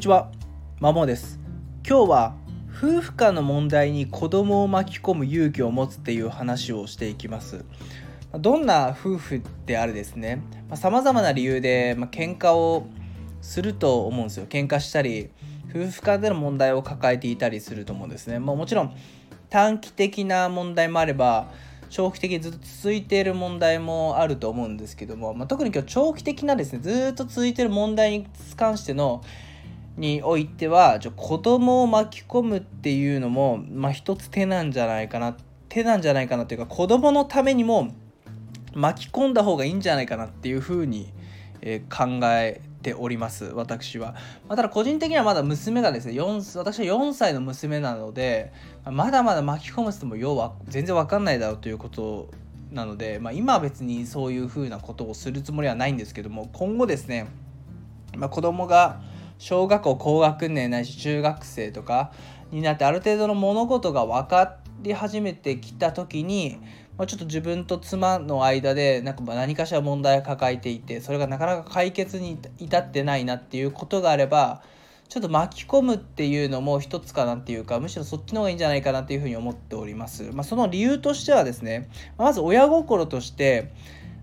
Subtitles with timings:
[0.00, 0.32] にちは、
[0.78, 1.38] まもです。
[1.86, 2.34] 今日は
[2.74, 7.66] 夫婦間の問題に子供を巻き込む勇気を持つっていう話をしていきます。
[8.32, 10.42] どんな夫婦であれですね、
[10.72, 12.86] さまざ、まな理由で、まあ、喧嘩を
[13.42, 14.46] すると思うんですよ。
[14.46, 15.28] 喧嘩したり、
[15.68, 18.38] 夫婦間での問題を抱えていたりすると思うんですね。
[18.38, 18.96] まあ、もちろん
[19.50, 21.50] 短期的な問題もあれば、
[21.90, 28.26] 長期的にずっと続いている問題もあると思うんですけども、まあ、特に今日長期的なですねずっと続いている問題に
[28.56, 29.22] 関しての
[30.00, 35.36] においては子供を巻き込むっていうのも、まあ、一つ手なんじゃないかな
[35.68, 37.94] 手なんじゃないかなというか子供のためにも
[38.74, 41.12] 巻き込んだ方がいいんじゃないかなっていうふうに、
[41.60, 44.12] え考えております私は、
[44.48, 48.52] まあ、ただ個人的にはまだ娘がですね4私は4歳の娘なので
[48.90, 52.30] まだまだ巻き込むっても要は全然わかんないだろうということ
[52.72, 57.28] なので、まあ、今は別にそういうふうなことをするつもりはないんですけども今後ですね、
[58.16, 59.02] まあ、子供が
[59.40, 62.12] 小学校高学年ないし中学生とか
[62.52, 66.60] になってある程度の物事が分かり始めてきた時に
[66.98, 74.62] まあ、ちょっと自分と妻の間でなんか何かしら問題を抱えていてそれがなかなか解決に至ってないなっていうことがあれば
[75.08, 80.30] ちょっと巻き込むっていうのも一つかなっていうかむしろそっちの方がいいんじゃないかなっていうふうに思っております。
[80.34, 83.72] まあ、その理由としてはですねまず親心として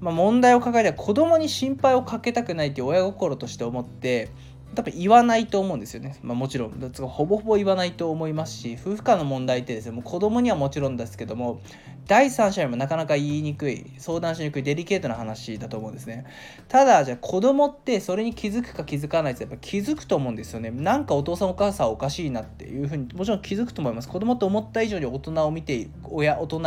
[0.00, 4.30] まあ、問題を抱えて子供に心配をかけたくないっていう親心として思って
[4.74, 6.16] 多分言わないと思うんですよね。
[6.22, 11.60] まあ、もちろん、ほぼほぼ言わないと思いますし、夫婦間の問題ってですね、もう子供にはもちろんですけども、
[12.06, 16.24] 第三者にもなかなか言いにくい、相談しにくいデリケートな話だと思うんですね。
[16.68, 20.70] ただ、じゃあ子供ってそれに気づくか気づかないってやっぱ気づくと思うんですよね。
[20.70, 24.08] なんかお父さんお母さんおかしいなっていうふうに、もちろん気づくと思います。
[24.08, 26.62] 子供って思った以上に大人を見て、親、大人、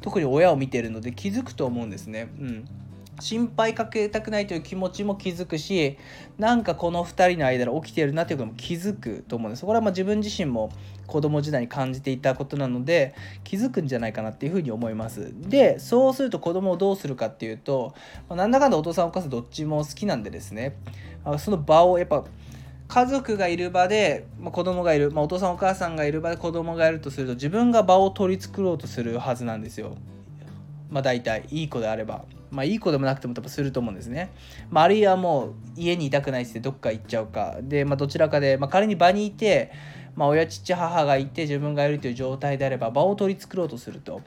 [0.00, 2.28] 特に親を見ているので気づくと思うんですね。
[2.38, 2.68] うん。
[3.20, 5.98] 心配かけたくないという気持ちも気づくし
[6.38, 9.64] なんかこの2人の間で起きてるなということも気づくと思うんです。
[9.64, 10.70] これはま自分自身も
[11.06, 15.32] 子供時代に感じていたことなので気づくんじゃないかなっていうふうに思います。
[15.48, 17.94] でそうすると子供をどうするかっていうと、
[18.28, 20.76] まあ、なんだかんだお父さんお母さんどっちも好きなんでですね。
[21.38, 22.24] その場をやっぱ
[22.86, 29.96] 家族がいる場で、まあ、子供がいる、まあ、お父さんお母さんがいる場で子供がいるとすると自分が場を取り繕ろうとするはずなんですよ。
[30.90, 32.24] まあ大体いい子であれば。
[32.50, 34.30] まあいい子でもなくても多分すると思うんですね。
[34.70, 37.56] まあ、あるいはもう家にいたくないってどっか行っちゃうか。
[37.62, 39.72] で、まあどちらかで、まあ仮に場にいて、
[40.16, 44.22] まあ親父母がいて自分がいるという状態であれば場を取り繕ろうとすると。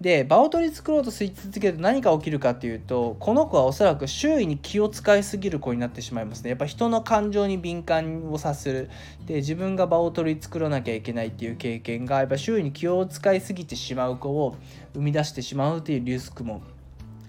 [0.00, 8.90] で場を取り繕ろうとし続けると何が起きるかっていうとこの子はおそらく周囲に気を使いすぎる子になってしまいますねやっぱ人の感情に敏感を察する
[9.26, 14.54] で自分が場を取り繕らなきゃいけないっていう経験がやっぱ周囲に気を使いすぎてしまう子を
[14.94, 16.62] 生み出してしまうというリスクも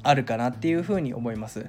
[0.03, 1.65] あるかなっていうふに思います。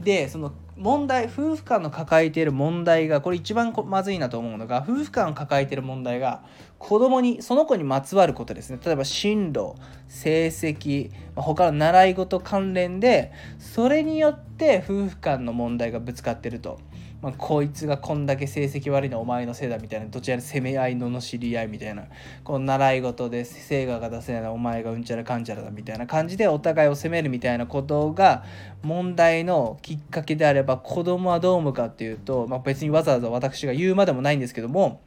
[0.00, 6.42] でその問題夫婦間の抱えている問題がこれ一番まずいなと思うのが夫婦間を抱えている問題が
[6.78, 9.74] 子供にその子にまつわることですね例えば進路
[10.08, 16.80] 成績他の習い事関連でそれによって夫婦間の問題がぶつかってると。
[17.24, 22.04] まあ、こいつがこんだけ成績悪いのはお前のせいだみたいなどちらで攻め合いのの知り合いみたいな
[22.44, 28.44] この習い事で成果が出せないのお前がうんちゃらかんちゃらだみたいな感じでお互いを責めるみたいなことが
[28.82, 35.00] 問題のきっかけであれば子供はどう思うかっていうと、まあ、別にわざわざ私が言うまでもないんですけども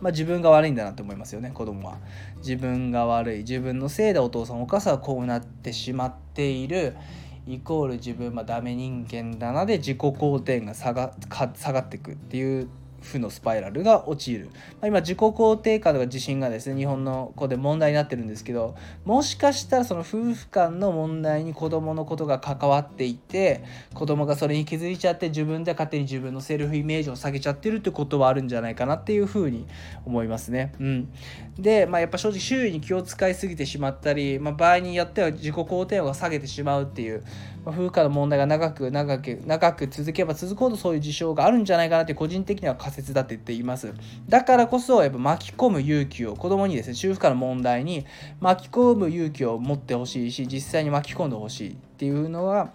[0.00, 1.98] まあ、自分が悪いんだなって思いますよね子供は。
[2.38, 6.96] 自分が悪い自分のせいでお父さんお母さんはこうなってしまっている。
[7.46, 11.14] イコール自分はダメ人間だなで自己肯定が下が
[11.54, 12.68] 下がっていくっていう
[13.00, 14.50] 負のスパイラルが陥る、
[14.80, 18.74] ま、今自己肯定感とか自信がですね日本の子で問題になってるんですけど
[19.04, 29.66] もしかしたらその夫婦間の問題に子供のことが関わっていて子供がそれに気づいちゃって自分で勝手に自分のセルフイメージを下げちゃってるってことはあるんじゃないかなっていうふうに
[30.04, 30.72] 思いますね。
[30.78, 31.12] うん、
[31.58, 37.22] で、まあ、やっぱ正直周囲に気を使いすぎてしまったり、まあ、場合によっては自己肯定を下げてしまうっていう、
[37.64, 43.92] まあ、夫婦の問題が長く長く長く続けば続くほどそういう事象があるんじゃないかなって個人的には仮説だって言っています
[44.28, 48.06] だからこそやっぱ巻き込む勇気を子供にですね修復家の問題に
[48.40, 52.72] 巻き込む勇気を持ってほしいし実際に巻き込んでほしいっていうのは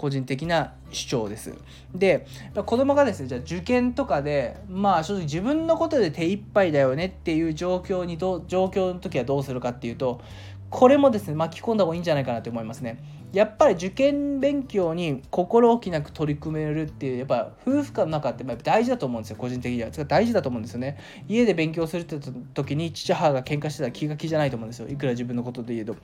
[0.00, 1.54] 個人的な主張です。
[1.94, 10.22] で子供がですねじゃあ受験とかでまあ正直自分のことで手一杯だよねっていう状況にど状況の時はどうするかっていうと
[10.70, 13.19] これもですね巻き込んだ方がいいんじゃないかなと思いますね。
[13.32, 19.90] やっぱり受験勉強に心置きなく取り組めるっていうやっぱ夫婦間の中ってやっぱ大事だと思うんですよ個人的には。
[19.90, 20.80] 大事だと思うんですよ。
[20.80, 20.98] ね
[21.28, 22.18] 家で勉強するって
[22.54, 25.96] 時に父母が喧嘩してたら気が気じゃないと思うんですよいくら自分のことで言えど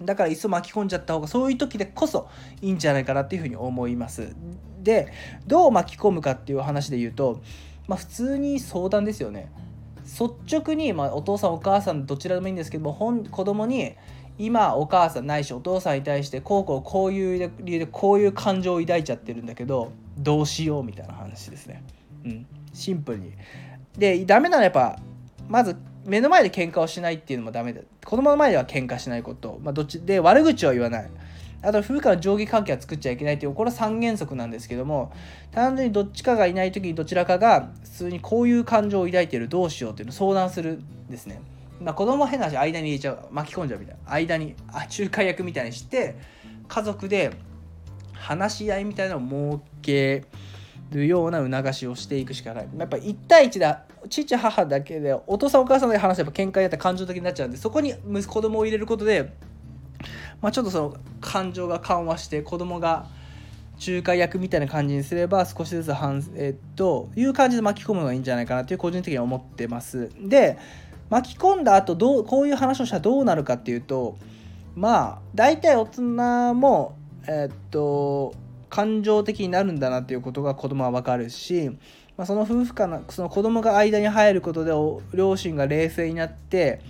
[0.00, 2.28] だからいっそ巻き込んじゃった方がそういう時でこそ
[2.60, 4.34] いいんじゃないかなっていうふうに思います。
[4.82, 5.12] で
[5.46, 7.40] どう巻き込むかっていう話で言うと
[7.88, 9.50] まあ、普通に相談ですよね。
[10.04, 13.94] 率直に、まあ、お父さんお母さんどちらでもいいんですけども本子供に
[14.38, 21.82] 今お母さんないしお父さんに対してこうこうこういう理由でこういう感情を抱いちゃってるんだけどどうしようみたいな話ですね。
[22.24, 23.32] うん、シンプルに。
[23.96, 24.98] でダメならやっぱ
[25.48, 31.10] まず目の前で喧嘩をしないっていうのもダメだ子供の前では喧嘩しないこと、まあ、どっちで悪口は言わない
[31.62, 35.12] あと夫婦間の上下関係は作っちゃいけないっていうこれは三原則なんですけども
[35.52, 41.40] 単純にどっちかがいない時にどちらかが普通にこういう感情を抱いているどうしようっていうのを相談するんですね。
[41.84, 46.16] ま、子供変な話間に入れちゃう巻き込んじゃうみたいな間にあ仲介役みたいにして
[46.68, 47.32] 家族で
[48.12, 50.24] 話し合いみたいなのを設け
[50.90, 52.68] るような促しをしていくしかない。
[52.76, 53.84] やっぱ1対1だ。
[54.08, 57.94] 父母だけでお父さんお母さんで話せば喧嘩やったら感情的になっちゃうんでそこに
[58.26, 59.32] 子供を入れることで、
[60.40, 63.06] まあ、ちょっとその感情が緩和して子供が
[63.84, 70.10] 仲介役みたいな感じにすれば少しずつ反えっという感じで巻き込むのがいいんじゃないかなっていう個人的には思ってます。
[70.20, 70.58] で
[71.10, 74.16] 巻き込んだ後どうこういう話をしたらどうなるかっていうと
[74.74, 76.02] まあ大体大人
[76.54, 76.96] も
[77.28, 78.34] えっと
[78.68, 81.70] 感情的になるんだなっていうことが子供は分かるし、
[82.16, 84.72] まあ、その夫婦間のその子供が間に入ることで
[85.14, 86.80] 両親が冷静になって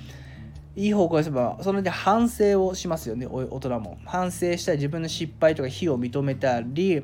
[0.77, 3.99] いい方向にすればそれで反省をしますよね大人も。
[4.05, 7.03] 反省したり自分の失敗とか非を認めたり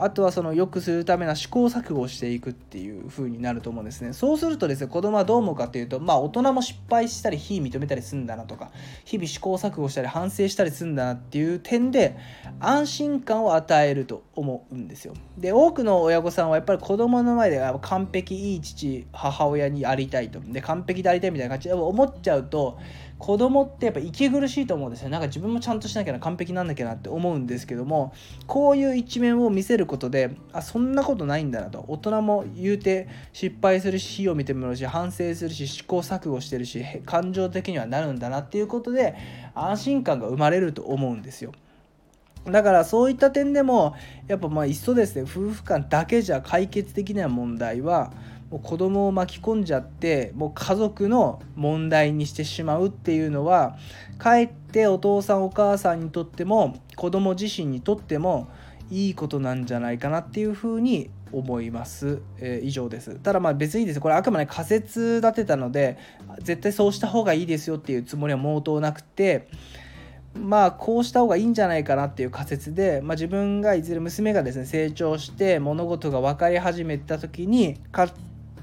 [0.00, 4.12] あとはその良くするための試行錯誤していくっていう風になると思うんですね。
[4.12, 8.70] そうするとですね子供はどう思うかっていうとまあ大人も失敗したり非認めたりするんだなとか
[9.04, 12.16] 日々試行錯誤したり反省したりするんだなっていう点で
[12.60, 15.14] 安心感を与えると思うんですよ。
[15.36, 20.40] で多くの親御さんはやっぱり子供の前で完璧いい父母親にありたいと。
[20.40, 22.78] で完璧でありたいみたいな感じで思っちゃうと
[23.18, 25.08] 子供ってやっぱ息苦しいと思うんですよ。
[25.08, 28.12] なんか自分もちゃんとしなきゃな完璧なんなきゃなって思うんですけども
[28.46, 39.16] こういう一面を見せることであそんなことないんだなと大人も言うて失敗するし火を見てもらうし反省するし試行錯誤してるし感情的にはなるんだなっていうことで
[39.56, 41.52] 安心感が生まれると思うんですよ。
[42.46, 43.94] だからそういった点でも
[44.26, 48.12] やっぱまあいっそですね夫婦間だけじゃ解決できない問題は
[48.50, 53.76] もう子供を巻き込んじゃってもう家族の問題にしてしまうっていうのは
[54.18, 58.48] かえってお父さんお母さんにとっても子供自身にとっても
[58.90, 63.16] いいことなんじゃないかなっていうふうに思います、えー、以上です。
[63.16, 65.98] ただまあ別にですこれあくまで仮説立てたので
[66.40, 69.48] 絶対そうした方がいいですよっていうつもりは毛頭なくて
[70.34, 78.10] まあこうした方がいいんじゃないかなっていう仮説で、まあ、自分がいずれ娘がですね成長して物事が分かり始めた時に買っ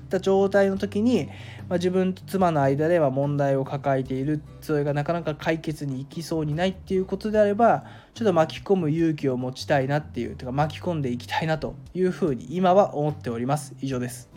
[0.09, 1.29] た状態の時に、
[1.67, 4.41] まあ、自分と妻の間では問題を抱えている。
[4.61, 13.75] それがなかなか解決に行きそうにないっていうことであればちょっと巻き込む勇気を持ちたいなっていうとか巻き込んでいきたいなというふうに今は思っております。
[13.81, 14.34] 以上です。